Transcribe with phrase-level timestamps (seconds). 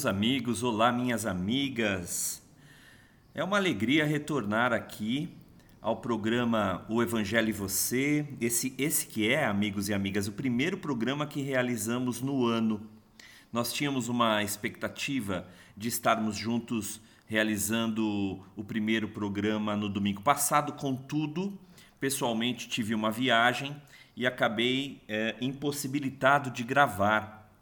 [0.00, 2.42] Meus amigos, olá, minhas amigas.
[3.34, 5.28] É uma alegria retornar aqui
[5.78, 8.26] ao programa O Evangelho e Você.
[8.40, 12.80] Esse, esse que é, amigos e amigas, o primeiro programa que realizamos no ano.
[13.52, 21.58] Nós tínhamos uma expectativa de estarmos juntos realizando o primeiro programa no domingo passado, contudo,
[22.00, 23.76] pessoalmente tive uma viagem
[24.16, 27.52] e acabei é, impossibilitado de gravar.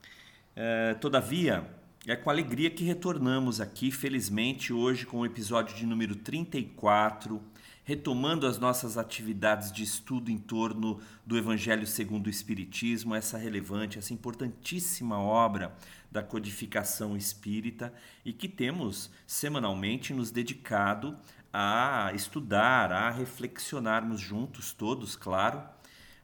[0.55, 1.78] É, todavia,
[2.11, 7.39] é com alegria que retornamos aqui, felizmente, hoje com o episódio de número 34,
[7.85, 13.99] retomando as nossas atividades de estudo em torno do Evangelho segundo o Espiritismo, essa relevante,
[13.99, 15.77] essa importantíssima obra
[16.11, 17.93] da codificação espírita
[18.25, 21.15] e que temos semanalmente nos dedicado
[21.53, 25.63] a estudar, a reflexionarmos juntos, todos, claro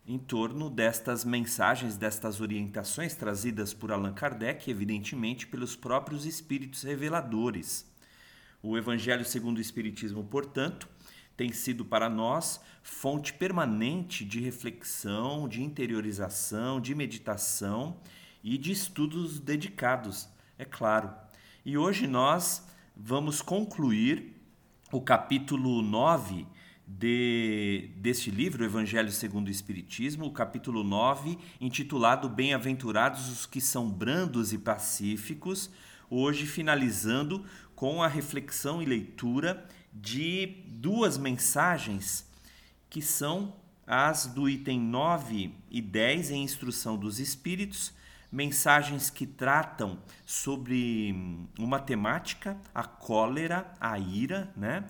[0.06, 7.90] em torno destas mensagens, destas orientações trazidas por Allan Kardec, evidentemente pelos próprios espíritos reveladores.
[8.62, 10.88] O Evangelho segundo o Espiritismo, portanto,
[11.36, 17.98] tem sido para nós fonte permanente de reflexão, de interiorização, de meditação
[18.42, 20.28] e de estudos dedicados,
[20.58, 21.10] é claro.
[21.64, 24.34] E hoje nós vamos concluir
[24.92, 26.46] o capítulo 9
[26.86, 34.52] de, deste livro, Evangelho segundo o Espiritismo, capítulo 9, intitulado Bem-aventurados os que são brandos
[34.52, 35.70] e pacíficos,
[36.10, 42.28] hoje finalizando com a reflexão e leitura de duas mensagens
[42.90, 43.54] que são
[43.86, 47.92] as do item 9 e 10 em Instrução dos Espíritos,
[48.30, 54.84] mensagens que tratam sobre uma temática, a cólera, a ira, né?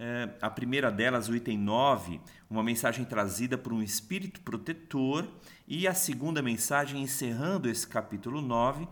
[0.00, 5.26] É, a primeira delas, o item 9, uma mensagem trazida por um espírito protetor,
[5.66, 8.86] e a segunda mensagem, encerrando esse capítulo 9,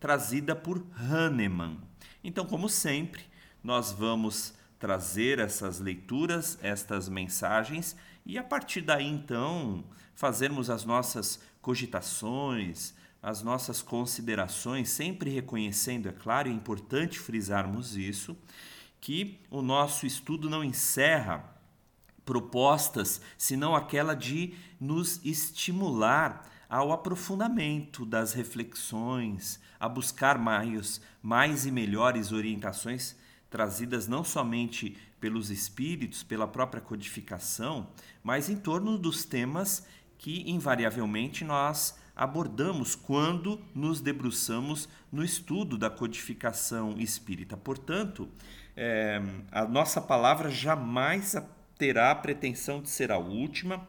[0.00, 1.78] trazida por Hahnemann.
[2.24, 3.22] Então, como sempre,
[3.62, 9.84] nós vamos trazer essas leituras, estas mensagens, e a partir daí, então,
[10.16, 18.36] fazermos as nossas cogitações, as nossas considerações, sempre reconhecendo, é claro, é importante frisarmos isso
[19.00, 21.56] que o nosso estudo não encerra
[22.24, 31.70] propostas, senão aquela de nos estimular ao aprofundamento das reflexões, a buscar mais, mais e
[31.70, 33.16] melhores orientações
[33.48, 37.88] trazidas não somente pelos espíritos, pela própria codificação,
[38.22, 39.86] mas em torno dos temas
[40.18, 47.56] que invariavelmente nós abordamos quando nos debruçamos no estudo da codificação espírita.
[47.56, 48.26] Portanto,
[48.74, 49.20] é,
[49.52, 51.36] a nossa palavra jamais
[51.76, 53.86] terá a pretensão de ser a última,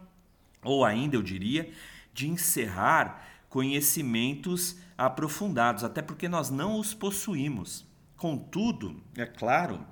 [0.61, 1.71] ou ainda eu diria,
[2.13, 7.85] de encerrar conhecimentos aprofundados, até porque nós não os possuímos.
[8.17, 9.85] Contudo, é claro,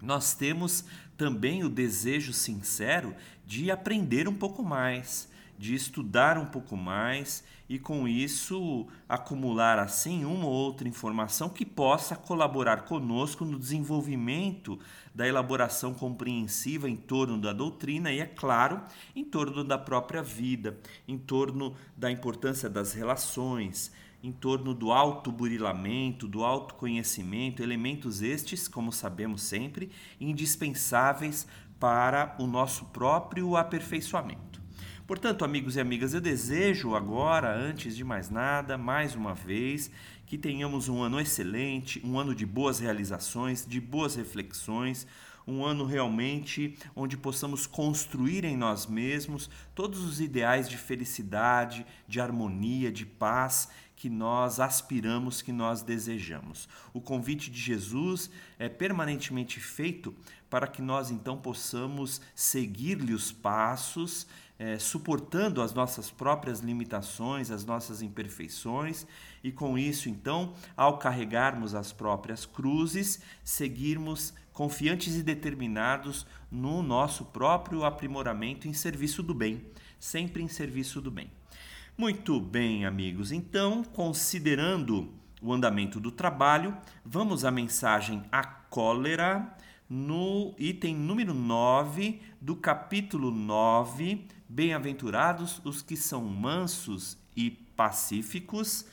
[0.00, 0.84] nós temos
[1.16, 3.14] também o desejo sincero
[3.44, 5.28] de aprender um pouco mais,
[5.58, 11.64] de estudar um pouco mais e com isso acumular assim uma ou outra informação que
[11.64, 14.78] possa colaborar conosco no desenvolvimento
[15.14, 18.82] da elaboração compreensiva em torno da doutrina e é claro,
[19.14, 23.92] em torno da própria vida, em torno da importância das relações,
[24.22, 29.90] em torno do autoburilamento, do autoconhecimento, elementos estes, como sabemos sempre,
[30.20, 31.46] indispensáveis
[31.78, 34.53] para o nosso próprio aperfeiçoamento.
[35.06, 39.90] Portanto, amigos e amigas, eu desejo agora, antes de mais nada, mais uma vez,
[40.24, 45.06] que tenhamos um ano excelente, um ano de boas realizações, de boas reflexões,
[45.46, 52.18] um ano realmente onde possamos construir em nós mesmos todos os ideais de felicidade, de
[52.18, 56.66] harmonia, de paz que nós aspiramos, que nós desejamos.
[56.94, 60.14] O convite de Jesus é permanentemente feito
[60.48, 64.26] para que nós então possamos seguir-lhe os passos
[64.58, 69.06] é, suportando as nossas próprias limitações, as nossas imperfeições,
[69.42, 77.24] e com isso, então, ao carregarmos as próprias cruzes, seguirmos confiantes e determinados no nosso
[77.26, 79.62] próprio aprimoramento em serviço do bem,
[79.98, 81.30] sempre em serviço do bem.
[81.98, 85.12] Muito bem, amigos, então, considerando
[85.42, 89.54] o andamento do trabalho, vamos à mensagem A Cólera
[89.88, 98.86] no item número 9 do capítulo 9, Bem-aventurados os que são mansos e pacíficos,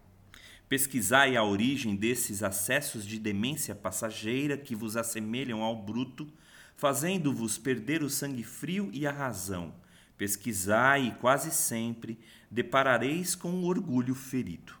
[0.67, 6.27] Pesquisai a origem desses acessos de demência passageira que vos assemelham ao bruto,
[6.75, 9.75] fazendo-vos perder o sangue frio e a razão
[10.17, 12.17] Pesquisai e quase sempre
[12.49, 14.73] deparareis com o orgulho ferido,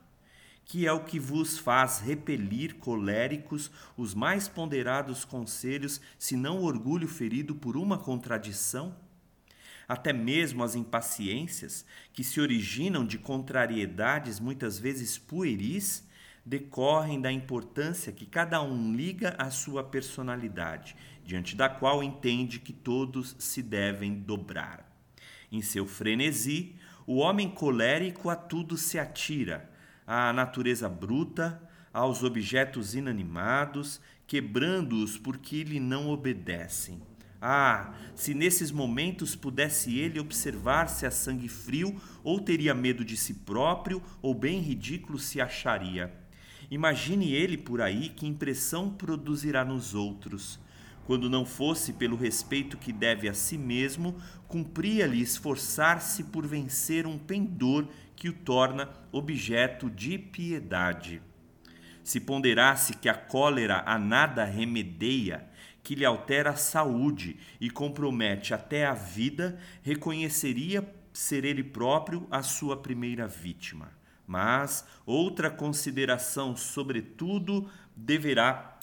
[0.65, 6.63] que é o que vos faz repelir coléricos os mais ponderados conselhos, se não o
[6.63, 8.95] orgulho ferido por uma contradição?
[9.87, 16.05] Até mesmo as impaciências, que se originam de contrariedades muitas vezes pueris,
[16.45, 22.73] decorrem da importância que cada um liga à sua personalidade, diante da qual entende que
[22.73, 24.86] todos se devem dobrar.
[25.51, 29.69] Em seu frenesi, o homem colérico a tudo se atira,
[30.05, 31.61] à natureza bruta,
[31.93, 37.01] aos objetos inanimados, quebrando-os porque lhe não obedecem.
[37.41, 43.33] Ah, se nesses momentos pudesse ele observar-se a sangue frio, ou teria medo de si
[43.33, 46.13] próprio, ou bem ridículo se acharia.
[46.69, 50.59] Imagine ele por aí que impressão produzirá nos outros
[51.07, 57.17] quando não fosse pelo respeito que deve a si mesmo, cumpria-lhe esforçar-se por vencer um
[57.17, 61.21] pendor que o torna objeto de piedade.
[62.03, 65.47] Se ponderasse que a cólera a nada remedeia,
[65.81, 72.43] que lhe altera a saúde e compromete até a vida, reconheceria ser ele próprio a
[72.43, 73.93] sua primeira vítima.
[74.27, 78.77] Mas outra consideração, sobretudo, deverá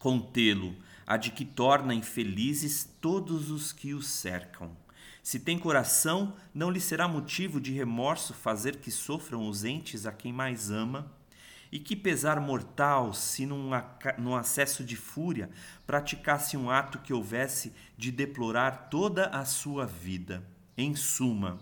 [0.00, 0.74] contê-lo
[1.08, 4.76] a de que torna infelizes todos os que o cercam.
[5.22, 10.12] Se tem coração, não lhe será motivo de remorso fazer que sofram os entes a
[10.12, 11.10] quem mais ama?
[11.72, 13.70] E que pesar mortal se, num,
[14.18, 15.48] num acesso de fúria,
[15.86, 20.46] praticasse um ato que houvesse de deplorar toda a sua vida?
[20.76, 21.58] Em suma,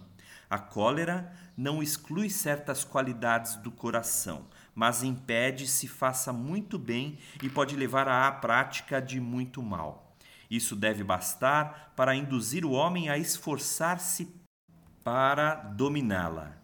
[0.50, 7.48] a cólera não exclui certas qualidades do coração, mas impede se faça muito bem e
[7.48, 10.14] pode levar à prática de muito mal.
[10.50, 14.28] Isso deve bastar para induzir o homem a esforçar-se
[15.02, 16.58] para dominá-la.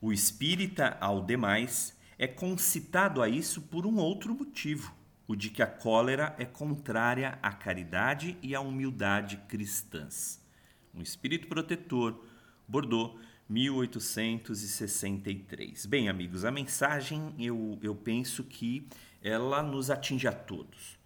[0.00, 4.92] O espírita, ao demais, é concitado a isso por um outro motivo,
[5.28, 10.44] o de que a cólera é contrária à caridade e à humildade cristãs.
[10.92, 12.24] Um espírito protetor,
[12.66, 13.18] Bordeaux,
[13.48, 15.86] 1863.
[15.86, 18.86] Bem, amigos, a mensagem eu, eu penso que
[19.22, 20.98] ela nos atinge a todos.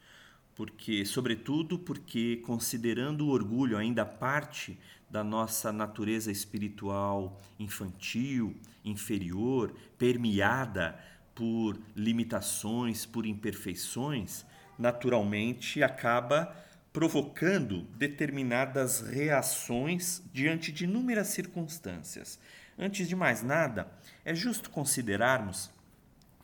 [0.59, 4.77] porque, sobretudo, porque considerando o orgulho ainda parte
[5.09, 10.99] da nossa natureza espiritual infantil, inferior, permeada
[11.33, 14.45] por limitações, por imperfeições,
[14.77, 16.53] naturalmente acaba
[16.93, 22.39] provocando determinadas reações diante de inúmeras circunstâncias.
[22.79, 23.91] Antes de mais nada,
[24.25, 25.71] é justo considerarmos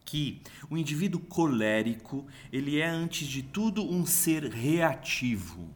[0.05, 5.71] que o indivíduo colérico, ele é antes de tudo um ser reativo.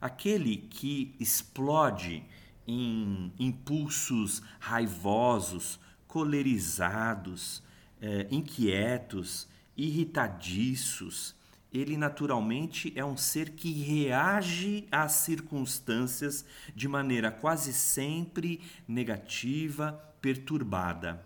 [0.00, 2.24] Aquele que explode
[2.66, 5.78] em impulsos raivosos,
[6.08, 7.62] colerizados,
[8.00, 11.34] eh, inquietos, irritadiços,
[11.72, 21.24] ele naturalmente é um ser que reage às circunstâncias de maneira quase sempre negativa, perturbada.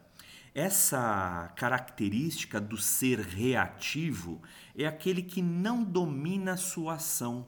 [0.55, 4.41] Essa característica do ser reativo
[4.75, 7.47] é aquele que não domina sua ação.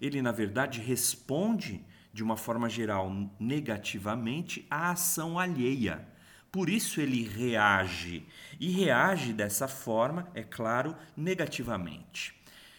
[0.00, 6.06] Ele, na verdade, responde de uma forma geral negativamente à ação alheia.
[6.50, 8.26] Por isso ele reage
[8.58, 12.34] e reage dessa forma, é claro, negativamente.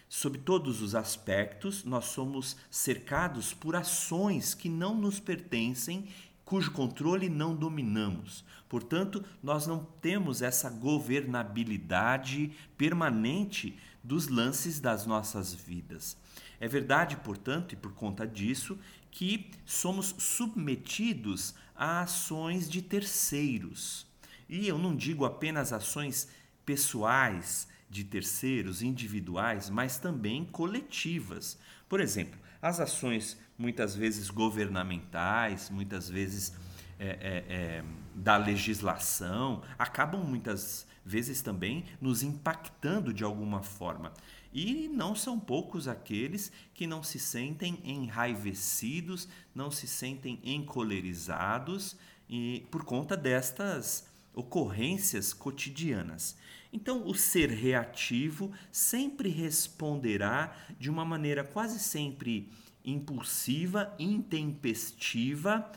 [0.07, 6.07] Sob todos os aspectos, nós somos cercados por ações que não nos pertencem
[6.43, 8.43] cujo controle não dominamos.
[8.67, 16.17] Portanto, nós não temos essa governabilidade permanente dos lances das nossas vidas.
[16.59, 18.79] É verdade, portanto, e por conta disso,
[19.11, 24.08] que somos submetidos a ações de terceiros.
[24.49, 26.27] E eu não digo apenas ações
[26.65, 31.57] pessoais de terceiros, individuais, mas também coletivas.
[31.87, 36.53] Por exemplo, as ações muitas vezes governamentais, muitas vezes
[36.99, 37.83] é, é, é,
[38.15, 44.13] da legislação, acabam muitas vezes também nos impactando de alguma forma.
[44.51, 51.95] E não são poucos aqueles que não se sentem enraivecidos, não se sentem encolerizados
[52.27, 54.08] e, por conta destas
[54.39, 56.37] ocorrências cotidianas.
[56.71, 62.49] Então, o ser reativo sempre responderá de uma maneira quase sempre
[62.85, 65.69] impulsiva, intempestiva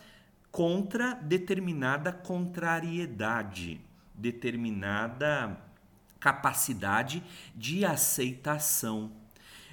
[0.51, 3.81] contra determinada contrariedade,
[4.15, 5.59] determinada
[6.21, 7.23] capacidade
[7.57, 9.11] de aceitação.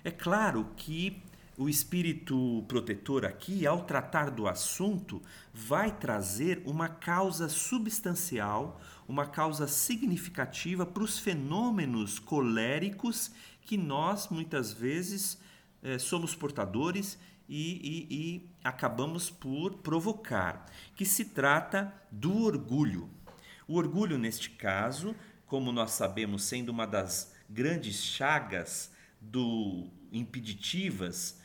[0.04, 1.22] É claro que
[1.60, 5.22] o espírito protetor aqui, ao tratar do assunto,
[5.54, 14.72] vai trazer uma causa substancial, uma causa significativa para os fenômenos coléricos que nós muitas
[14.72, 15.38] vezes
[15.84, 23.10] eh, somos portadores e, e, e acabamos por provocar, que se trata do orgulho.
[23.68, 25.14] O orgulho, neste caso,
[25.46, 31.39] como nós sabemos, sendo uma das grandes chagas do impeditivas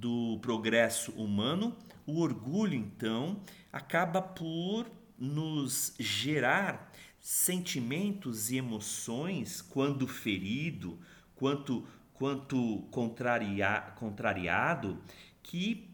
[0.00, 1.76] do progresso humano,
[2.06, 6.90] o orgulho, então, acaba por nos gerar
[7.20, 10.98] sentimentos e emoções quando ferido,
[11.36, 14.98] quanto, quanto contraria, contrariado,
[15.42, 15.90] que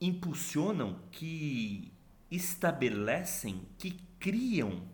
[0.00, 1.92] impulsionam, que
[2.30, 4.84] estabelecem, que criam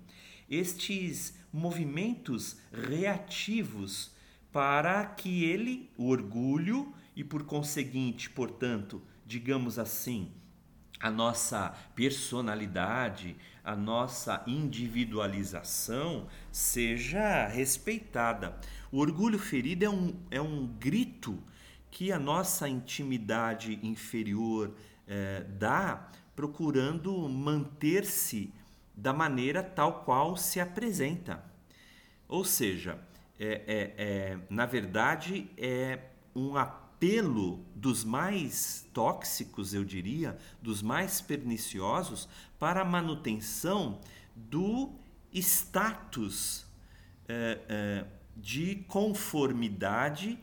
[0.48, 4.12] estes movimentos reativos
[4.50, 10.32] para que ele, o orgulho, e por conseguinte, portanto, digamos assim,
[10.98, 18.58] a nossa personalidade, a nossa individualização seja respeitada.
[18.90, 21.38] O orgulho ferido é um, é um grito
[21.90, 24.74] que a nossa intimidade inferior
[25.06, 28.50] eh, dá, procurando manter-se
[28.96, 31.44] da maneira tal qual se apresenta.
[32.26, 32.98] Ou seja,
[33.38, 35.98] é, é, é, na verdade, é
[36.34, 36.89] um apelo
[37.74, 42.28] dos mais tóxicos, eu diria, dos mais perniciosos,
[42.58, 44.00] para a manutenção
[44.36, 44.92] do
[45.32, 46.66] status
[47.26, 50.38] é, é, de conformidade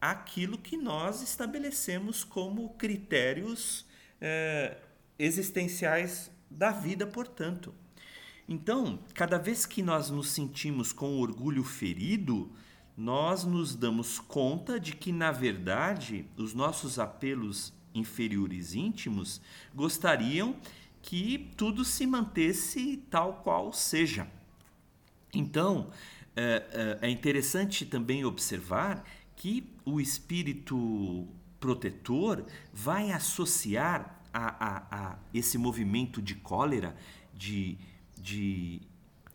[0.00, 3.86] àquilo que nós estabelecemos como critérios
[4.20, 4.76] é,
[5.18, 7.74] existenciais da vida, portanto.
[8.48, 12.52] Então, cada vez que nós nos sentimos com orgulho ferido,
[12.96, 19.40] nós nos damos conta de que, na verdade, os nossos apelos inferiores íntimos
[19.74, 20.56] gostariam
[21.00, 24.26] que tudo se mantesse tal qual seja.
[25.34, 25.90] Então,
[26.36, 31.26] é, é, é interessante também observar que o espírito
[31.58, 36.96] protetor vai associar a, a, a esse movimento de cólera,
[37.34, 37.76] de,
[38.16, 38.80] de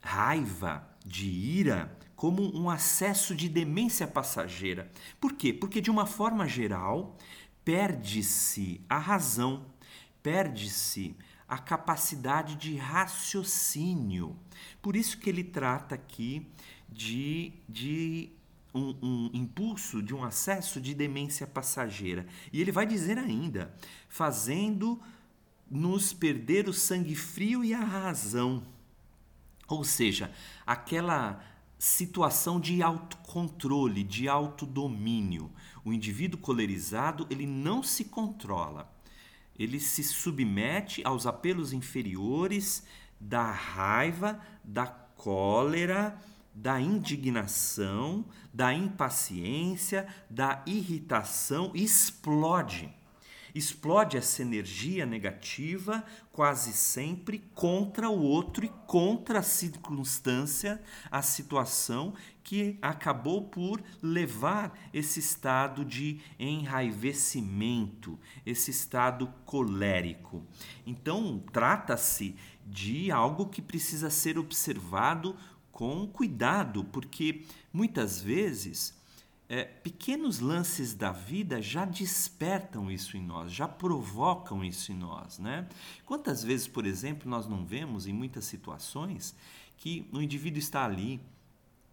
[0.02, 4.91] raiva, de ira, como um acesso de demência passageira.
[5.21, 5.53] Por quê?
[5.53, 7.15] Porque, de uma forma geral,
[7.63, 9.63] perde-se a razão,
[10.24, 11.15] perde-se
[11.47, 14.36] a capacidade de raciocínio.
[14.81, 16.47] Por isso que ele trata aqui
[16.89, 18.31] de, de
[18.74, 22.25] um, um, impulso, de um acesso de demência passageira.
[22.51, 23.71] E ele vai dizer ainda,
[24.09, 25.00] fazendo
[25.69, 28.63] nos perder o sangue frio e a razão.
[29.67, 30.31] Ou seja,
[30.65, 31.43] aquela
[31.77, 35.51] situação de autocontrole, de autodomínio.
[35.86, 38.91] O indivíduo colerizado, ele não se controla.
[39.57, 42.84] Ele se submete aos apelos inferiores
[43.19, 46.19] da raiva, da cólera,
[46.53, 52.97] da indignação, da impaciência, da irritação, explode
[53.58, 62.14] explode essa energia negativa quase sempre contra o outro e contra a circunstância, a situação
[62.44, 70.46] que acabou por levar esse estado de enraivecimento, esse estado colérico.
[70.86, 72.36] Então, trata-se
[72.66, 75.36] de algo que precisa ser observado
[75.72, 78.97] com cuidado, porque muitas vezes
[79.50, 85.39] é, pequenos lances da vida já despertam isso em nós, já provocam isso em nós.
[85.39, 85.68] Né?
[86.06, 89.36] Quantas vezes, por exemplo, nós não vemos em muitas situações
[89.77, 91.22] que o indivíduo está ali,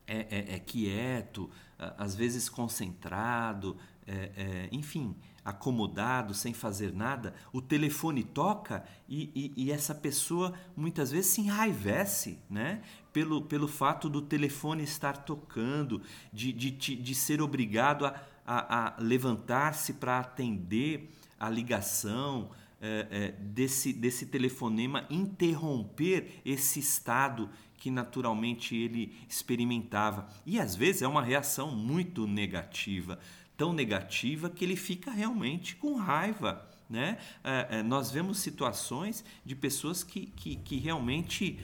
[0.06, 7.60] é, é, é quieto, às vezes concentrado, é, é, enfim, acomodado, sem fazer nada, o
[7.60, 12.82] telefone toca e, e, e, essa pessoa muitas vezes se enraivece, né?
[13.12, 16.00] Pelo, pelo fato do telefone estar tocando,
[16.32, 22.50] de, de, de ser obrigado a, a, a levantar-se para atender a ligação,
[22.86, 27.48] é, é, desse, desse telefonema interromper esse estado
[27.78, 30.28] que naturalmente ele experimentava.
[30.44, 33.18] E às vezes é uma reação muito negativa
[33.56, 36.68] tão negativa que ele fica realmente com raiva.
[36.88, 37.18] Né?
[37.42, 41.58] É, é, nós vemos situações de pessoas que, que, que realmente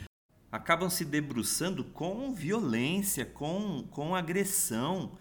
[0.51, 5.13] acabam se debruçando com violência, com, com agressão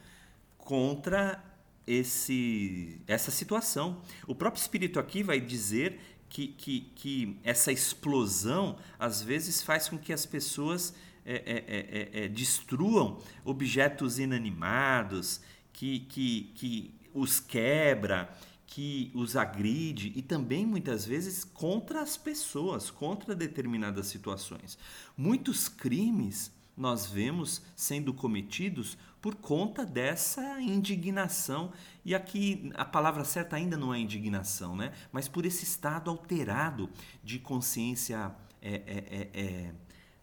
[0.58, 1.44] contra
[1.86, 4.02] esse, essa situação.
[4.28, 9.98] O próprio Espírito aqui vai dizer que, que, que essa explosão às vezes faz com
[9.98, 10.94] que as pessoas
[11.26, 15.42] é, é, é, é destruam objetos inanimados,
[15.80, 18.30] que, que, que os quebra,
[18.68, 24.78] que os agride e também muitas vezes contra as pessoas, contra determinadas situações.
[25.16, 31.72] Muitos crimes nós vemos sendo cometidos por conta dessa indignação.
[32.04, 34.92] E aqui a palavra certa ainda não é indignação, né?
[35.14, 36.90] mas por esse estado alterado
[37.24, 39.74] de consciência é, é, é, é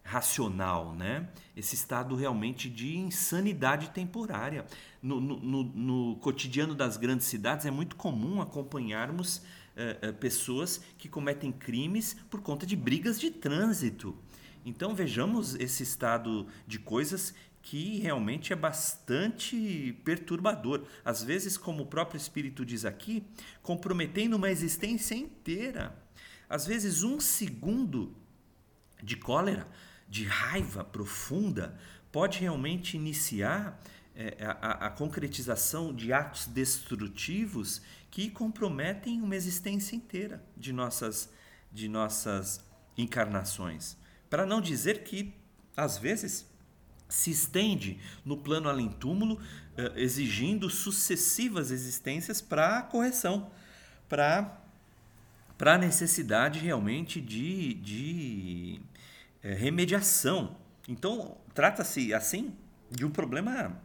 [0.07, 1.29] racional, né?
[1.57, 4.64] Esse estado realmente de insanidade temporária.
[5.03, 9.42] No, no, no, no cotidiano das grandes cidades é muito comum acompanharmos
[9.77, 14.16] eh, eh, pessoas que cometem crimes por conta de brigas de trânsito.
[14.64, 20.85] Então vejamos esse estado de coisas que realmente é bastante perturbador.
[21.05, 23.25] Às vezes, como o próprio Espírito diz aqui,
[23.61, 25.97] comprometendo uma existência inteira.
[26.49, 28.14] Às vezes, um segundo
[29.03, 29.66] de cólera
[30.09, 31.79] de raiva profunda
[32.12, 33.81] pode realmente iniciar
[34.14, 41.31] é, a, a, concretização de atos destrutivos que comprometem uma existência inteira de nossas,
[41.71, 42.64] de nossas
[42.97, 43.97] encarnações.
[44.31, 45.35] Para não dizer que,
[45.77, 46.47] às vezes,
[47.09, 49.38] se estende no plano além-túmulo,
[49.77, 53.51] é, exigindo sucessivas existências para a correção,
[54.09, 54.62] para
[55.61, 58.81] a necessidade realmente de, de
[59.46, 60.56] é, remediação.
[60.88, 62.52] Então, trata-se assim
[62.90, 63.80] de um problema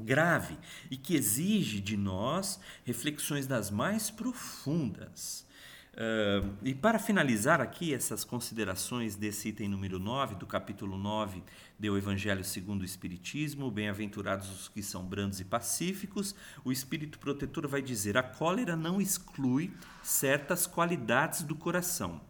[0.00, 0.56] grave
[0.90, 5.46] e que exige de nós reflexões das mais profundas.
[5.92, 11.42] Uh, e para finalizar aqui essas considerações desse item número 9, do capítulo 9
[11.78, 17.68] do Evangelho segundo o Espiritismo, bem-aventurados os que são brandos e pacíficos, o Espírito Protetor
[17.68, 19.70] vai dizer: a cólera não exclui
[20.02, 22.20] certas qualidades do coração,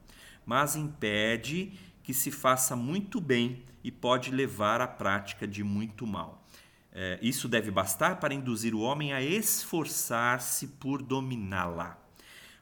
[0.44, 1.72] mas impede
[2.04, 6.46] que se faça muito bem e pode levar à prática de muito mal.
[6.92, 11.98] É, isso deve bastar para induzir o homem a esforçar-se por dominá-la.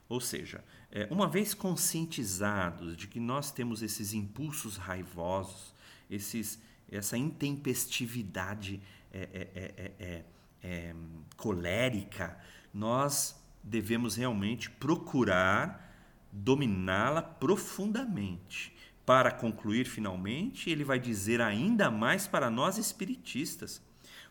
[0.07, 5.73] Ou seja, é, uma vez conscientizados de que nós temos esses impulsos raivosos,
[6.09, 10.25] esses, essa intempestividade é, é, é,
[10.63, 10.95] é
[11.35, 12.37] colérica,
[12.73, 15.93] nós devemos realmente procurar
[16.31, 18.73] dominá-la profundamente
[19.05, 23.81] Para concluir finalmente, ele vai dizer ainda mais para nós espiritistas,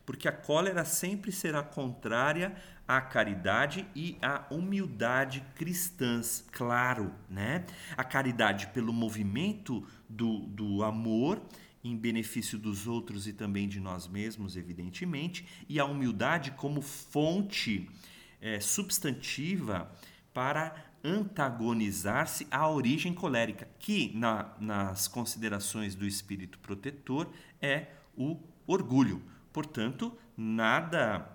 [0.06, 2.56] porque a cólera sempre será contrária
[2.88, 7.64] à caridade e à humildade cristãs, claro, né?
[7.96, 11.40] A caridade pelo movimento do, do amor
[11.84, 17.88] em benefício dos outros e também de nós mesmos, evidentemente, e a humildade como fonte
[18.40, 19.90] é, substantiva
[20.32, 27.28] para antagonizar-se à origem colérica, que na, nas considerações do espírito protetor
[27.60, 29.22] é o orgulho.
[29.52, 31.28] Portanto, nada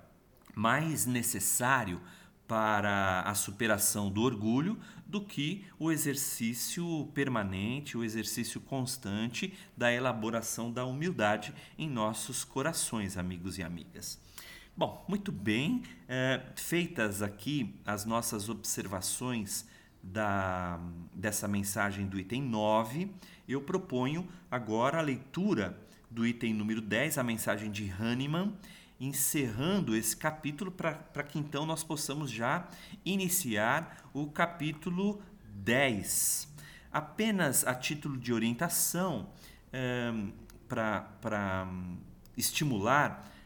[0.56, 2.02] mais necessário
[2.48, 10.72] para a superação do orgulho do que o exercício permanente, o exercício constante da elaboração
[10.72, 14.20] da humildade em nossos corações, amigos e amigas.
[14.78, 19.66] Bom, muito bem, é, feitas aqui as nossas observações
[20.04, 20.80] da,
[21.12, 23.12] dessa mensagem do item 9,
[23.48, 25.76] eu proponho agora a leitura
[26.12, 28.56] do item número 10, a mensagem de Hahnemann,
[29.00, 32.68] encerrando esse capítulo para que então nós possamos já
[33.04, 35.20] iniciar o capítulo
[35.56, 36.54] 10.
[36.92, 39.28] Apenas a título de orientação,
[39.74, 40.14] é,
[40.68, 41.68] para
[42.38, 43.37] estimular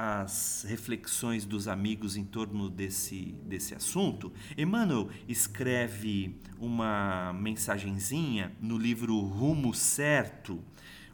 [0.00, 9.18] as reflexões dos amigos em torno desse, desse assunto, Emmanuel escreve uma mensagenzinha no livro
[9.18, 10.62] Rumo Certo,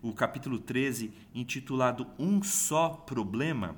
[0.03, 3.75] o capítulo 13, intitulado Um Só Problema,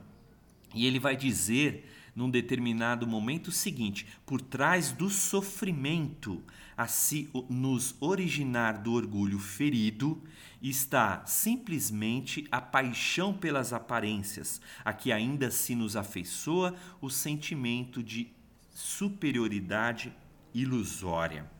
[0.75, 1.86] e ele vai dizer
[2.16, 6.42] num determinado momento seguinte: por trás do sofrimento
[6.74, 10.22] a se nos originar do orgulho ferido
[10.61, 18.29] está simplesmente a paixão pelas aparências, a que ainda se nos afeiçoa o sentimento de
[18.74, 20.12] superioridade
[20.55, 21.50] ilusória.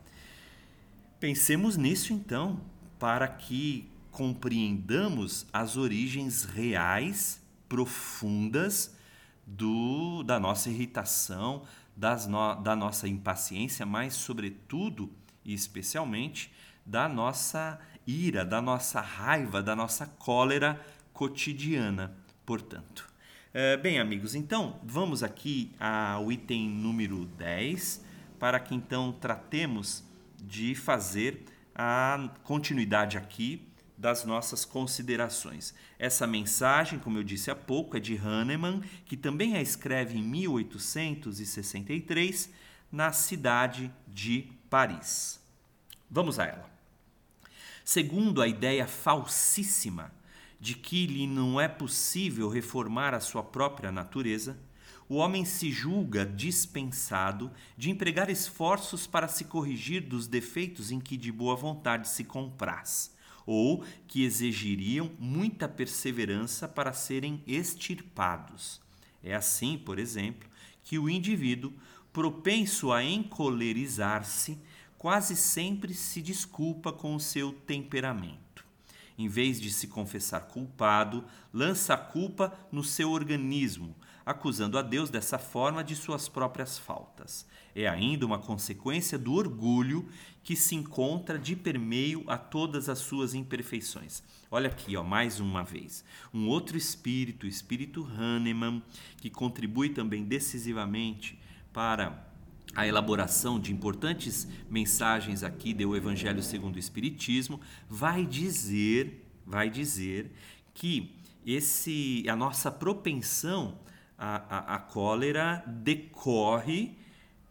[1.19, 2.61] Pensemos nisso então,
[2.99, 8.96] para que compreendamos as origens reais, profundas
[9.47, 11.63] do, da nossa irritação,
[11.95, 15.09] das no, da nossa impaciência, mas, sobretudo
[15.45, 16.53] e especialmente,
[16.85, 20.79] da nossa ira, da nossa raiva, da nossa cólera
[21.13, 22.13] cotidiana,
[22.45, 23.07] portanto.
[23.53, 28.05] É, bem, amigos, então vamos aqui ao item número 10,
[28.37, 30.03] para que então tratemos
[30.37, 35.73] de fazer a continuidade aqui das nossas considerações.
[35.97, 40.23] Essa mensagem, como eu disse há pouco, é de Hahnemann, que também a escreve em
[40.23, 42.51] 1863
[42.91, 45.41] na cidade de Paris.
[46.09, 46.69] Vamos a ela.
[47.83, 50.13] Segundo a ideia falsíssima
[50.59, 54.57] de que lhe não é possível reformar a sua própria natureza,
[55.09, 61.15] o homem se julga dispensado de empregar esforços para se corrigir dos defeitos em que
[61.15, 63.15] de boa vontade se compraz
[63.47, 68.81] ou que exigiriam muita perseverança para serem extirpados.
[69.23, 70.49] É assim, por exemplo,
[70.83, 71.73] que o indivíduo,
[72.11, 74.59] propenso a encolerizar-se,
[74.97, 78.65] quase sempre se desculpa com o seu temperamento.
[79.17, 83.95] Em vez de se confessar culpado, lança a culpa no seu organismo,
[84.27, 87.47] acusando a Deus dessa forma de suas próprias faltas.
[87.73, 90.05] É ainda uma consequência do orgulho
[90.43, 94.21] que se encontra de permeio a todas as suas imperfeições.
[94.51, 96.03] Olha aqui, ó, mais uma vez.
[96.33, 98.83] Um outro espírito, o espírito Hahnemann,
[99.15, 101.39] que contribui também decisivamente
[101.71, 102.27] para
[102.75, 110.33] a elaboração de importantes mensagens aqui do Evangelho segundo o Espiritismo, vai dizer, vai dizer
[110.73, 113.86] que esse a nossa propensão
[114.17, 116.97] a, a, a cólera decorre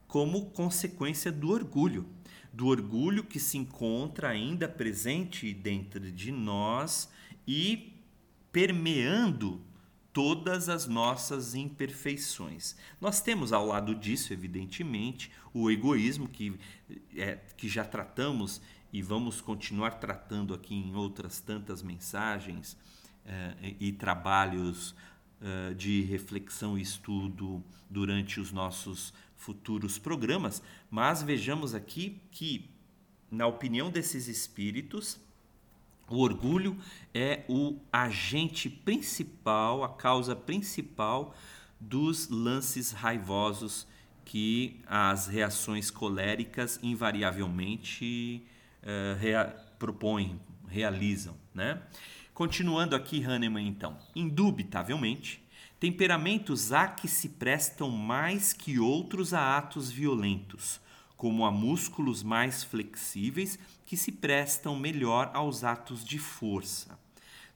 [0.08, 2.06] como consequência do orgulho.
[2.52, 7.10] Do orgulho que se encontra ainda presente dentro de nós
[7.46, 7.92] e
[8.50, 9.60] permeando
[10.12, 12.74] todas as nossas imperfeições.
[12.98, 16.58] Nós temos ao lado disso, evidentemente, o egoísmo que,
[17.14, 22.78] é, que já tratamos e vamos continuar tratando aqui em outras tantas mensagens
[23.26, 24.94] é, e trabalhos
[25.40, 32.68] uh, de reflexão e estudo durante os nossos futuros programas, mas vejamos aqui que,
[33.30, 35.20] na opinião desses espíritos,
[36.08, 36.76] o orgulho
[37.12, 41.34] é o agente principal, a causa principal
[41.80, 43.86] dos lances raivosos
[44.24, 48.42] que as reações coléricas invariavelmente
[48.82, 49.44] uh, rea
[49.78, 51.36] propõem, realizam.
[51.54, 51.80] Né?
[52.36, 53.96] Continuando aqui, Hahnemann, então.
[54.14, 55.42] Indubitavelmente,
[55.80, 60.78] temperamentos há que se prestam mais que outros a atos violentos,
[61.16, 66.98] como a músculos mais flexíveis que se prestam melhor aos atos de força.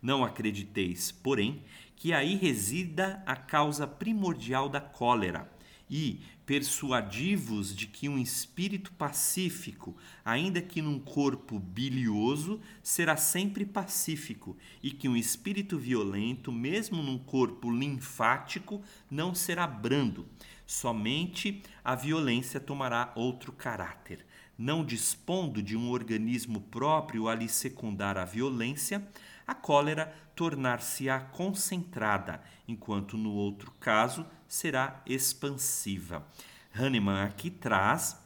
[0.01, 1.63] Não acrediteis, porém,
[1.95, 5.47] que aí resida a causa primordial da cólera,
[5.91, 14.57] e persuadivos de que um espírito pacífico, ainda que num corpo bilioso, será sempre pacífico,
[14.83, 20.27] e que um espírito violento, mesmo num corpo linfático, não será brando.
[20.67, 24.27] Somente a violência tomará outro caráter.
[24.59, 29.07] Não dispondo de um organismo próprio a lhe secundar a violência,
[29.51, 36.25] a cólera tornar-se-á concentrada, enquanto no outro caso será expansiva.
[36.73, 38.17] Hahnemann aqui traz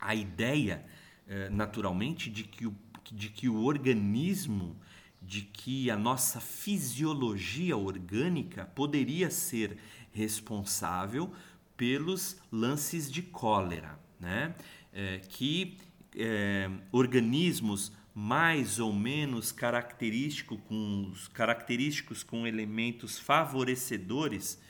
[0.00, 0.82] a ideia,
[1.28, 2.74] eh, naturalmente, de que, o,
[3.12, 4.74] de que o organismo,
[5.20, 9.76] de que a nossa fisiologia orgânica poderia ser
[10.10, 11.30] responsável
[11.76, 14.54] pelos lances de cólera, né?
[14.94, 15.78] É, que
[16.16, 24.60] é, organismos mais ou menos característico com, característicos com elementos favorecedores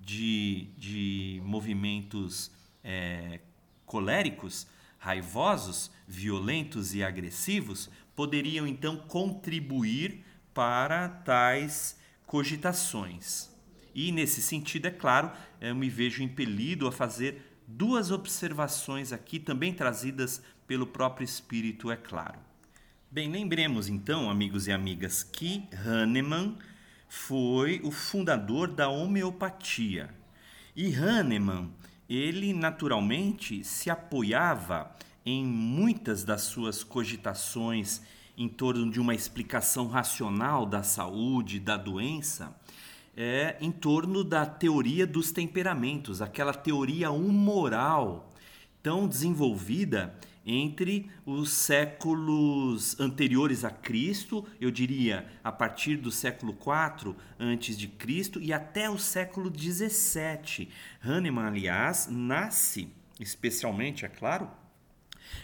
[0.00, 2.50] de, de movimentos
[2.82, 3.40] é,
[3.84, 4.66] coléricos,
[4.98, 13.50] raivosos, violentos e agressivos, poderiam então contribuir para tais cogitações.
[13.94, 15.30] E nesse sentido, é claro,
[15.60, 21.96] eu me vejo impelido a fazer duas observações aqui, também trazidas pelo próprio Espírito, é
[21.96, 22.45] claro.
[23.16, 26.54] Bem, lembremos então, amigos e amigas, que Hahnemann
[27.08, 30.10] foi o fundador da homeopatia.
[30.76, 31.70] E Hahnemann,
[32.10, 38.02] ele naturalmente se apoiava em muitas das suas cogitações
[38.36, 42.54] em torno de uma explicação racional da saúde, da doença,
[43.16, 48.30] é, em torno da teoria dos temperamentos, aquela teoria humoral
[48.82, 50.14] tão desenvolvida
[50.46, 57.88] entre os séculos anteriores a Cristo, eu diria a partir do século IV antes de
[57.88, 60.68] Cristo e até o século XVII.
[61.02, 64.48] Hahnemann, aliás, nasce, especialmente, é claro,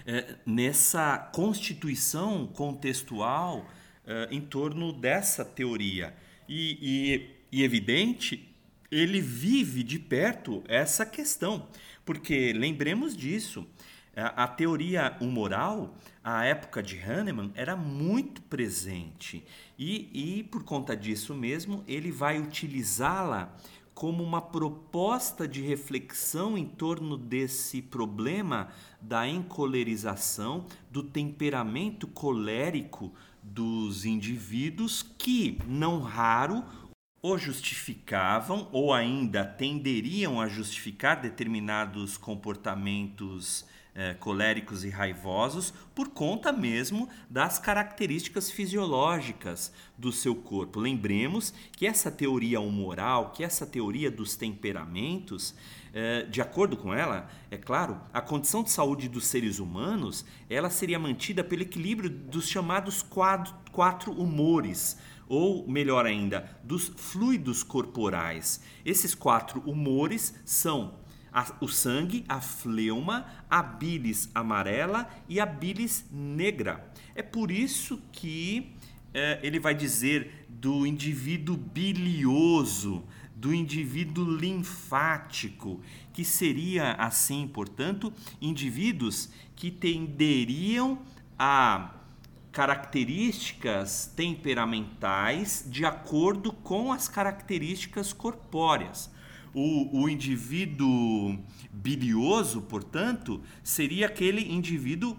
[0.07, 3.69] é, nessa constituição contextual
[4.07, 6.15] é, em torno dessa teoria.
[6.49, 8.49] E, e, e evidente,
[8.91, 11.67] ele vive de perto essa questão,
[12.05, 13.67] porque lembremos disso.
[14.15, 19.43] A, teoria humoral, à época de Hahnemann, era muito presente.
[19.79, 23.57] E, e por conta disso mesmo, ele vai utilizá-la
[23.95, 28.69] como uma proposta de reflexão em torno desse problema
[29.01, 36.65] da encolerização, do temperamento colérico dos indivíduos que, não raro,
[37.23, 43.65] o justificavam ou ainda tenderiam a justificar determinados comportamentos
[43.95, 50.81] é, coléricos e raivosos por conta mesmo das características fisiológicas do seu corpo.
[50.81, 55.55] Lembremos que essa teoria humoral, que essa teoria dos temperamentos,
[55.93, 60.71] é, de acordo com ela, é claro, a condição de saúde dos seres humanos ela
[60.71, 64.97] seria mantida pelo equilíbrio dos chamados quatro, quatro humores
[65.29, 68.61] ou melhor ainda, dos fluidos corporais.
[68.85, 71.01] Esses quatro humores são
[71.33, 76.87] a, o sangue, a fleuma, a bilis amarela e a bilis negra.
[77.15, 78.73] É por isso que
[79.15, 85.81] é, ele vai dizer do indivíduo bilioso, do indivíduo linfático,
[86.13, 90.99] que seria assim, portanto, indivíduos que tenderiam
[91.39, 91.95] a
[92.53, 99.11] características temperamentais de acordo com as características corpóreas.
[99.55, 101.39] O, o indivíduo
[101.71, 105.17] bilioso, portanto, seria aquele indivíduo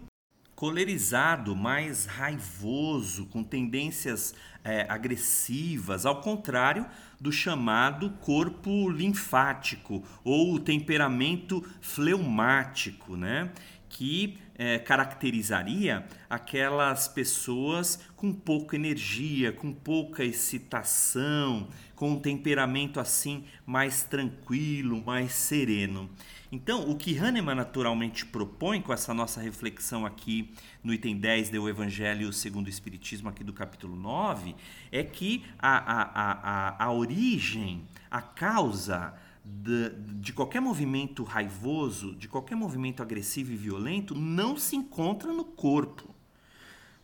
[0.55, 6.85] colerizado, mais raivoso, com tendências é, agressivas, ao contrário
[7.19, 13.51] do chamado corpo linfático ou temperamento fleumático, né?
[13.89, 21.67] que é, caracterizaria aquelas pessoas com pouca energia, com pouca excitação,
[22.03, 26.09] com um temperamento assim mais tranquilo, mais sereno.
[26.51, 31.69] Então, o que Hahnemann naturalmente propõe com essa nossa reflexão aqui no item 10 do
[31.69, 34.53] Evangelho segundo o Espiritismo, aqui do capítulo 9,
[34.91, 36.01] é que a, a,
[36.73, 43.55] a, a, origem, a causa de, de qualquer movimento raivoso, de qualquer movimento agressivo e
[43.55, 46.12] violento, não se encontra no corpo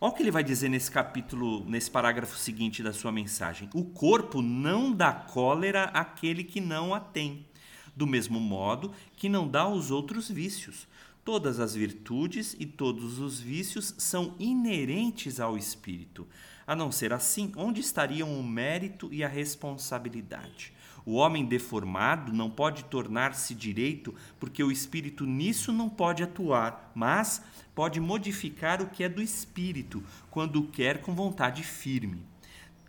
[0.02, 3.68] Olha o que ele vai dizer nesse capítulo, nesse parágrafo seguinte da sua mensagem.
[3.74, 7.46] O corpo não dá cólera àquele que não a tem,
[7.94, 10.88] do mesmo modo que não dá aos outros vícios.
[11.22, 16.26] Todas as virtudes e todos os vícios são inerentes ao espírito.
[16.66, 20.72] A não ser assim, onde estariam o mérito e a responsabilidade?
[21.04, 27.42] O homem deformado não pode tornar-se direito porque o espírito nisso não pode atuar, mas
[27.80, 32.26] pode modificar o que é do espírito, quando quer com vontade firme.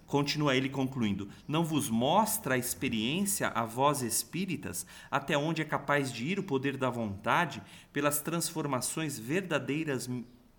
[0.06, 6.12] Continua ele concluindo: Não vos mostra a experiência a vós espíritas até onde é capaz
[6.12, 10.10] de ir o poder da vontade pelas transformações verdadeiras,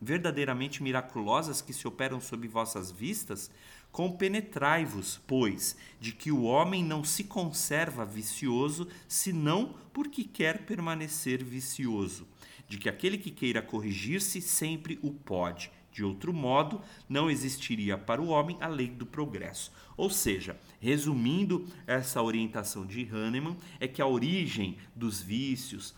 [0.01, 3.51] verdadeiramente miraculosas que se operam sob vossas vistas?
[3.91, 12.27] Compenetrai-vos, pois, de que o homem não se conserva vicioso senão porque quer permanecer vicioso,
[12.73, 18.23] de que aquele que queira corrigir-se sempre o pode de outro modo, não existiria para
[18.23, 19.71] o homem a lei do progresso.
[19.95, 25.95] Ou seja, resumindo essa orientação de Hahnemann, é que a origem dos vícios,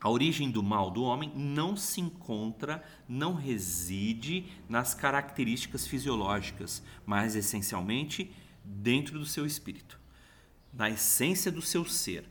[0.00, 7.34] a origem do mal do homem não se encontra, não reside nas características fisiológicas, mas
[7.34, 8.30] essencialmente
[8.64, 9.98] dentro do seu espírito,
[10.72, 12.24] na essência do seu ser.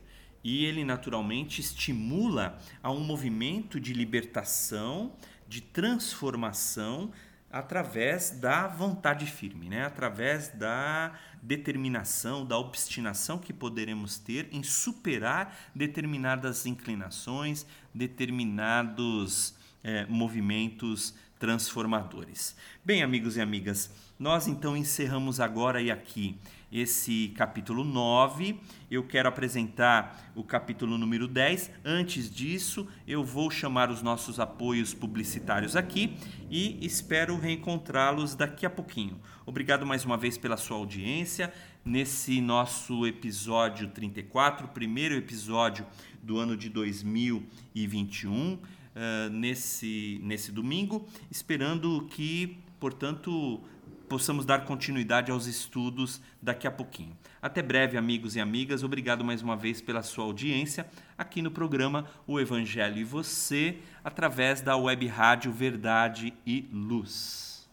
[0.46, 5.12] E ele naturalmente estimula a um movimento de libertação
[5.48, 7.10] de transformação
[7.50, 9.84] através da vontade firme, né?
[9.84, 21.12] através da determinação, da obstinação que poderemos ter em superar determinadas inclinações, determinados é, movimentos
[21.40, 22.56] transformadores.
[22.84, 26.38] Bem, amigos e amigas, nós então encerramos agora e aqui
[26.70, 28.58] esse capítulo 9.
[28.90, 31.70] Eu quero apresentar o capítulo número 10.
[31.84, 36.16] Antes disso, eu vou chamar os nossos apoios publicitários aqui
[36.50, 39.20] e espero reencontrá-los daqui a pouquinho.
[39.44, 41.52] Obrigado mais uma vez pela sua audiência
[41.84, 45.86] nesse nosso episódio 34, primeiro episódio
[46.20, 48.58] do ano de 2021, uh,
[48.96, 53.62] eh, nesse, nesse domingo, esperando que, portanto,
[54.08, 57.16] possamos dar continuidade aos estudos daqui a pouquinho.
[57.42, 58.82] Até breve, amigos e amigas.
[58.82, 60.86] Obrigado mais uma vez pela sua audiência
[61.18, 67.68] aqui no programa O Evangelho e Você, através da web rádio Verdade e Luz.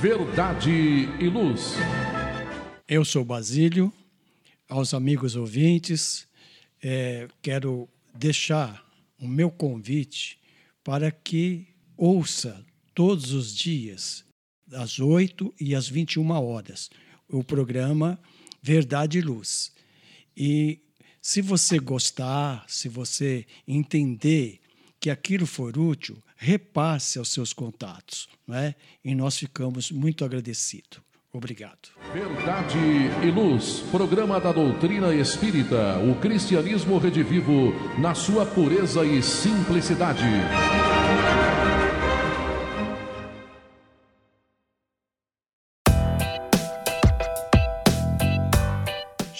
[0.00, 1.76] Verdade e Luz.
[2.88, 3.92] Eu sou Basílio.
[4.68, 6.26] Aos amigos ouvintes,
[6.82, 8.84] é, quero deixar
[9.18, 10.40] o meu convite
[10.82, 14.25] para que ouça todos os dias
[14.72, 16.90] às 8 e às 21 horas,
[17.28, 18.18] o programa
[18.62, 19.72] Verdade e Luz.
[20.36, 20.80] E
[21.20, 24.60] se você gostar, se você entender
[25.00, 28.74] que aquilo for útil, repasse aos seus contatos, não é?
[29.04, 31.00] E nós ficamos muito agradecidos.
[31.32, 31.90] Obrigado.
[32.14, 32.78] Verdade
[33.22, 40.24] e Luz, programa da doutrina espírita, o cristianismo redivivo na sua pureza e simplicidade.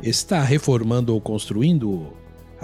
[0.02, 2.23] Está reformando ou construindo?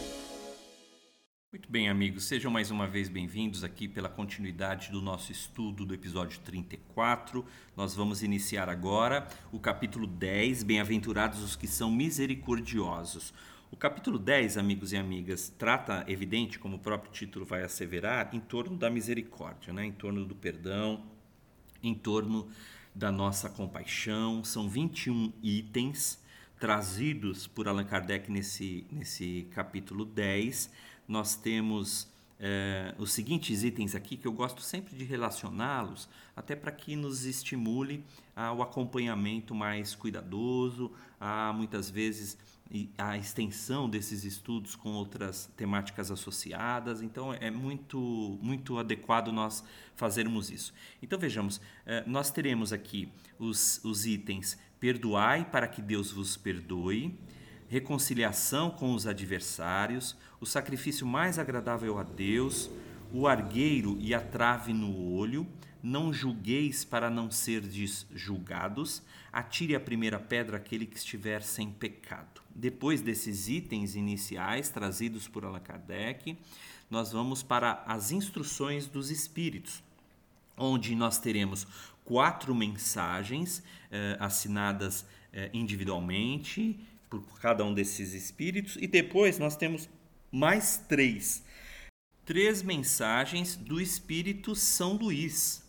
[1.53, 5.93] Muito bem, amigos, sejam mais uma vez bem-vindos aqui pela continuidade do nosso estudo do
[5.93, 7.45] episódio 34.
[7.77, 13.35] Nós vamos iniciar agora o capítulo 10, Bem-aventurados os que são misericordiosos.
[13.77, 18.41] O capítulo 10, amigos e amigas, trata, evidente, como o próprio título vai asseverar, em
[18.41, 19.85] torno da misericórdia, né?
[19.85, 21.05] em torno do perdão,
[21.83, 22.49] em torno
[22.95, 24.43] da nossa compaixão.
[24.43, 26.19] São 21 itens
[26.59, 30.71] trazidos por Allan Kardec nesse, nesse capítulo 10
[31.07, 32.09] nós temos
[32.41, 37.27] é, os seguintes itens aqui que eu gosto sempre de relacioná-los, até para que nos
[37.27, 38.03] estimule
[38.35, 42.39] ao acompanhamento mais cuidadoso, a muitas vezes
[42.99, 47.03] a extensão desses estudos com outras temáticas associadas.
[47.03, 49.65] Então é muito muito adequado nós
[49.95, 50.75] fazermos isso.
[51.03, 53.09] Então vejamos, é, nós teremos aqui
[53.39, 57.19] os, os itens perdoai para que Deus vos perdoe,
[57.69, 62.71] reconciliação com os adversários, o sacrifício mais agradável a Deus,
[63.13, 65.47] o argueiro e a trave no olho,
[65.83, 69.03] não julgueis para não serdes julgados,
[69.33, 72.41] atire a primeira pedra aquele que estiver sem pecado.
[72.55, 76.37] Depois desses itens iniciais trazidos por Allan Kardec,
[76.91, 79.83] nós vamos para as instruções dos espíritos,
[80.57, 81.67] onde nós teremos
[82.05, 86.79] quatro mensagens eh, assinadas eh, individualmente
[87.11, 89.89] por cada um desses espíritos, e depois nós temos
[90.31, 91.45] mais três.
[92.25, 95.63] Três mensagens do Espírito São Luís,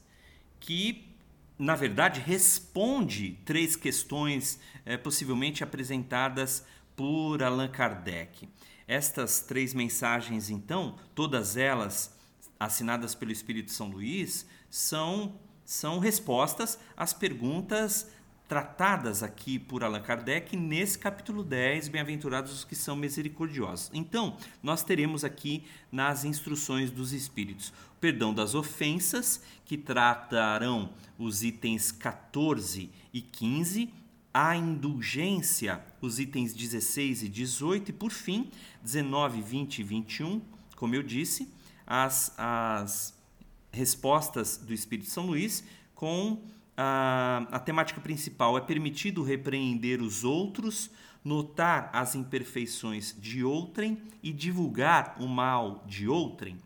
[0.59, 1.07] que
[1.57, 8.47] na verdade responde três questões é, possivelmente apresentadas por Allan Kardec.
[8.87, 12.15] Estas três mensagens, então, todas elas
[12.59, 18.09] assinadas pelo Espírito São Luís, são, são respostas às perguntas
[18.47, 23.91] tratadas aqui por Allan Kardec nesse capítulo 10, Bem-aventurados os que são misericordiosos.
[23.93, 31.91] Então, nós teremos aqui nas instruções dos Espíritos perdão das ofensas, que tratarão os itens
[31.91, 33.91] 14 e 15,
[34.33, 38.49] a indulgência, os itens 16 e 18, e por fim,
[38.83, 40.41] 19, 20 e 21,
[40.75, 41.51] como eu disse,
[41.85, 43.17] as, as
[43.71, 45.63] respostas do Espírito São Luís
[45.95, 46.43] com
[46.77, 50.91] a, a temática principal é permitido repreender os outros,
[51.23, 56.57] notar as imperfeições de outrem e divulgar o mal de outrem.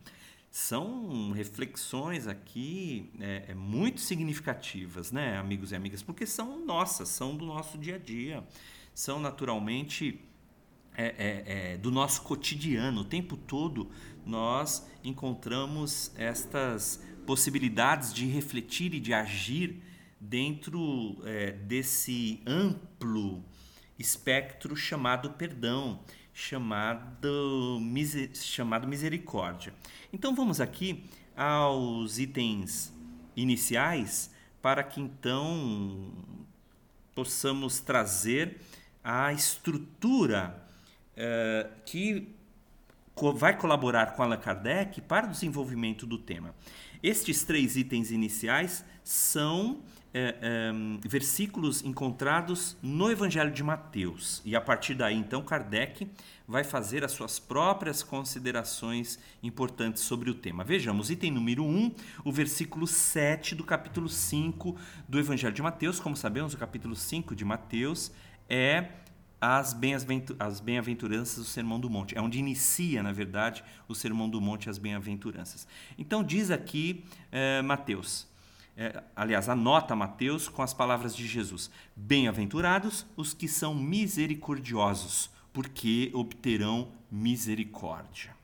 [0.52, 7.38] São reflexões aqui é, é, muito significativas, né, amigos e amigas, porque são nossas, são
[7.38, 8.43] do nosso dia a dia,
[8.93, 10.20] são naturalmente
[10.93, 12.99] é, é, é, do nosso cotidiano.
[12.99, 13.89] O tempo todo
[14.26, 19.82] nós encontramos estas possibilidades de refletir e de agir
[20.20, 23.41] dentro é, desse amplo
[23.97, 26.02] espectro chamado perdão,
[26.34, 29.73] chamado, miser, chamado misericórdia.
[30.11, 31.05] Então vamos aqui
[31.36, 32.93] aos itens
[33.36, 36.11] iniciais para que então
[37.15, 38.59] possamos trazer
[39.03, 40.63] a estrutura
[41.15, 42.36] é, que
[43.36, 46.55] vai colaborar com Allan Kardec para o desenvolvimento do tema.
[47.03, 49.82] Estes três itens iniciais são
[50.14, 50.72] é, é,
[51.07, 54.41] versículos encontrados no Evangelho de Mateus.
[54.43, 56.09] E a partir daí, então, Kardec
[56.47, 60.64] vai fazer as suas próprias considerações importantes sobre o tema.
[60.64, 61.95] Vejamos, item número 1,
[62.26, 64.76] o versículo 7 do capítulo 5
[65.07, 65.99] do Evangelho de Mateus.
[65.99, 68.12] Como sabemos, o capítulo 5 de Mateus
[68.49, 68.89] é
[69.39, 72.16] as bem-aventuranças do Sermão do Monte.
[72.16, 75.68] É onde inicia, na verdade, o Sermão do Monte, as bem-aventuranças.
[75.97, 78.28] Então, diz aqui é, Mateus,
[78.76, 86.09] é, aliás, anota Mateus com as palavras de Jesus: Bem-aventurados os que são misericordiosos, porque
[86.13, 88.41] obterão misericórdia.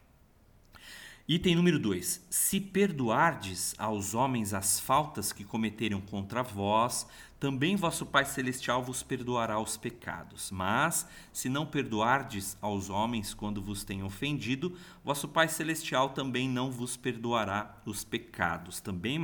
[1.29, 7.05] Item número 2: Se perdoardes aos homens as faltas que cometeram contra vós,
[7.37, 10.49] também vosso Pai Celestial vos perdoará os pecados.
[10.51, 16.71] Mas, se não perdoardes aos homens quando vos têm ofendido, vosso Pai Celestial também não
[16.71, 18.79] vos perdoará os pecados.
[18.79, 19.19] Também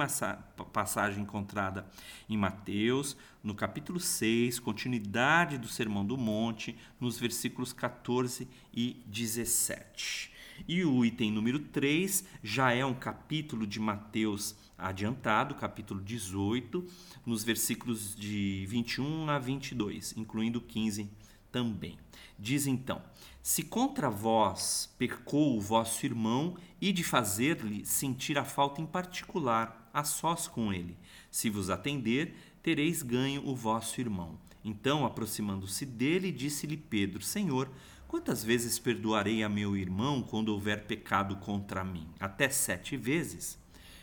[0.74, 1.88] passagem encontrada
[2.28, 10.33] em Mateus, no capítulo 6, continuidade do Sermão do Monte, nos versículos 14 e 17.
[10.66, 16.86] E o item número 3 já é um capítulo de Mateus adiantado, capítulo 18,
[17.26, 21.09] nos versículos de 21 a 22, incluindo 15
[21.51, 21.97] também.
[22.39, 23.01] Diz então:
[23.41, 29.89] Se contra vós pecou o vosso irmão, e de fazer-lhe sentir a falta em particular,
[29.93, 30.97] a sós com ele.
[31.30, 34.39] Se vos atender, tereis ganho o vosso irmão.
[34.64, 37.70] Então, aproximando-se dele, disse-lhe Pedro: Senhor,
[38.14, 42.07] quantas vezes perdoarei a meu irmão quando houver pecado contra mim?
[42.20, 43.57] Até sete vezes?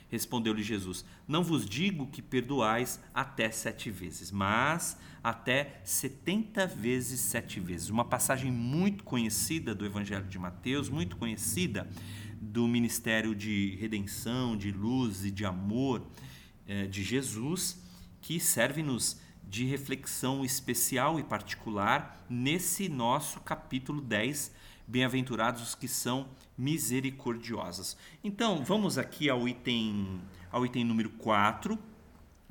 [0.09, 7.61] Respondeu-lhe Jesus: Não vos digo que perdoais até sete vezes, mas até setenta vezes sete
[7.61, 7.89] vezes.
[7.89, 11.89] Uma passagem muito conhecida do Evangelho de Mateus, muito conhecida
[12.41, 16.05] do ministério de redenção, de luz e de amor
[16.67, 17.81] eh, de Jesus,
[18.21, 19.21] que serve-nos
[19.51, 24.53] de reflexão especial e particular nesse nosso capítulo 10
[24.87, 26.29] Bem-aventurados os que são
[26.59, 27.97] misericordiosos.
[28.25, 30.21] Então, vamos aqui ao item,
[30.51, 31.79] ao item número 4,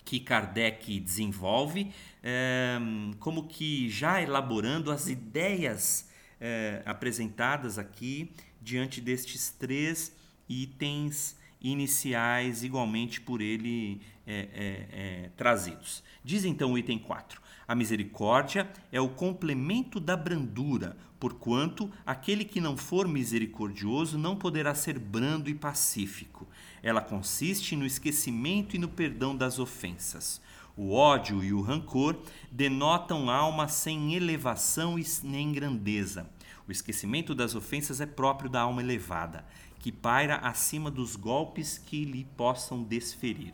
[0.06, 1.92] que Kardec desenvolve,
[2.24, 2.78] é,
[3.20, 8.32] como que já elaborando as ideias é, apresentadas aqui
[8.62, 10.16] diante destes três
[10.48, 14.02] itens iniciais, igualmente por ele
[14.32, 16.04] é, trazidos.
[16.24, 22.60] Diz então o item 4: a misericórdia é o complemento da brandura, porquanto aquele que
[22.60, 26.48] não for misericordioso não poderá ser brando e pacífico.
[26.82, 30.42] Ela consiste no esquecimento e no perdão das ofensas.
[30.76, 32.18] O ódio e o rancor
[32.52, 36.28] denotam alma sem elevação e nem grandeza.
[36.68, 39.46] O esquecimento das ofensas é próprio da alma elevada,
[39.78, 43.54] que paira acima dos golpes que lhe possam desferir.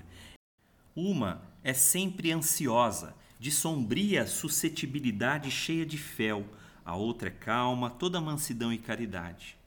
[0.95, 6.45] Uma é sempre ansiosa, de sombria suscetibilidade cheia de fel,
[6.85, 9.57] a outra é calma, toda mansidão e caridade.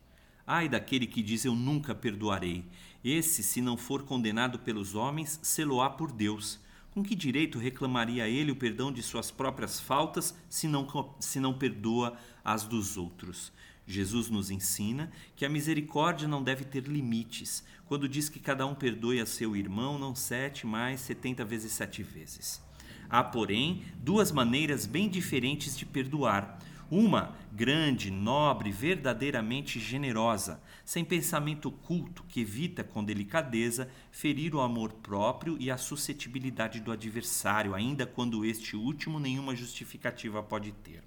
[0.46, 2.64] Ai daquele que diz eu nunca perdoarei.
[3.04, 6.58] Esse, se não for condenado pelos homens, sê-lo-á por Deus.
[6.92, 11.52] Com que direito reclamaria ele o perdão de suas próprias faltas, se não, se não
[11.52, 13.52] perdoa as dos outros?
[13.90, 17.64] Jesus nos ensina que a misericórdia não deve ter limites.
[17.86, 22.02] Quando diz que cada um perdoe a seu irmão, não sete, mais setenta vezes sete
[22.02, 22.62] vezes.
[23.08, 26.58] Há, porém, duas maneiras bem diferentes de perdoar.
[26.90, 34.92] Uma grande, nobre, verdadeiramente generosa, sem pensamento oculto que evita com delicadeza ferir o amor
[34.92, 41.02] próprio e a suscetibilidade do adversário, ainda quando este último nenhuma justificativa pode ter.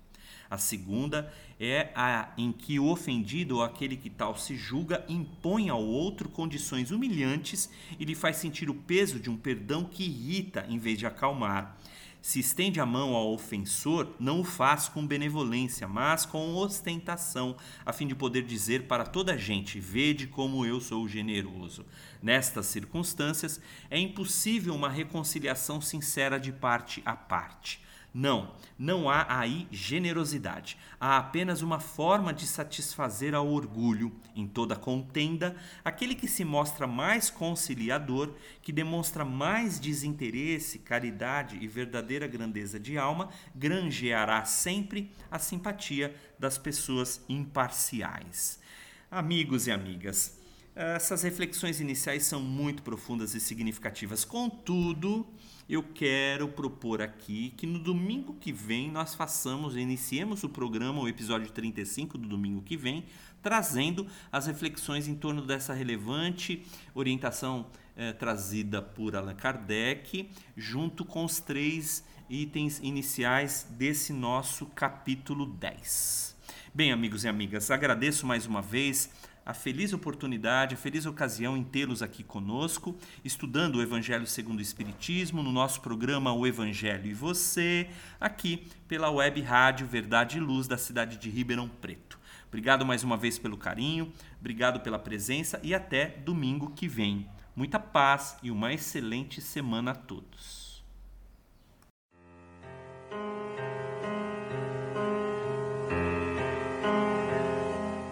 [0.51, 5.69] A segunda é a em que o ofendido ou aquele que tal se julga impõe
[5.69, 10.65] ao outro condições humilhantes e lhe faz sentir o peso de um perdão que irrita
[10.67, 11.77] em vez de acalmar.
[12.21, 17.93] Se estende a mão ao ofensor, não o faz com benevolência, mas com ostentação, a
[17.93, 21.85] fim de poder dizer para toda a gente: Vede como eu sou generoso.
[22.21, 27.79] Nestas circunstâncias, é impossível uma reconciliação sincera de parte a parte.
[28.13, 30.77] Não, não há aí generosidade.
[30.99, 34.11] Há apenas uma forma de satisfazer ao orgulho.
[34.35, 41.67] Em toda contenda, aquele que se mostra mais conciliador, que demonstra mais desinteresse, caridade e
[41.67, 48.59] verdadeira grandeza de alma, granjeará sempre a simpatia das pessoas imparciais.
[49.09, 50.40] Amigos e amigas,
[50.75, 54.23] essas reflexões iniciais são muito profundas e significativas.
[54.23, 55.27] Contudo,
[55.69, 61.07] eu quero propor aqui que no domingo que vem nós façamos, iniciemos o programa, o
[61.07, 63.05] episódio 35 do domingo que vem,
[63.41, 67.65] trazendo as reflexões em torno dessa relevante orientação
[67.95, 76.37] eh, trazida por Allan Kardec, junto com os três itens iniciais desse nosso capítulo 10.
[76.73, 79.09] Bem, amigos e amigas, agradeço mais uma vez
[79.45, 84.61] a feliz oportunidade, a feliz ocasião em tê-los aqui conosco, estudando o Evangelho segundo o
[84.61, 87.89] Espiritismo, no nosso programa O Evangelho e Você,
[88.19, 92.19] aqui pela web rádio Verdade e Luz da cidade de Ribeirão Preto.
[92.47, 97.27] Obrigado mais uma vez pelo carinho, obrigado pela presença e até domingo que vem.
[97.55, 100.60] Muita paz e uma excelente semana a todos.